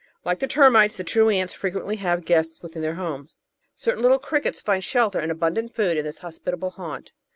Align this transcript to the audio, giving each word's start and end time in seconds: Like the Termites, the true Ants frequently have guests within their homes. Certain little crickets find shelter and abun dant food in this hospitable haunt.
Like 0.25 0.39
the 0.39 0.47
Termites, 0.47 0.95
the 0.95 1.03
true 1.03 1.29
Ants 1.29 1.53
frequently 1.53 1.97
have 1.97 2.25
guests 2.25 2.63
within 2.63 2.81
their 2.81 2.95
homes. 2.95 3.37
Certain 3.75 4.01
little 4.01 4.17
crickets 4.17 4.59
find 4.59 4.83
shelter 4.83 5.19
and 5.19 5.31
abun 5.31 5.53
dant 5.53 5.75
food 5.75 5.95
in 5.95 6.05
this 6.05 6.17
hospitable 6.25 6.71
haunt. 6.71 7.11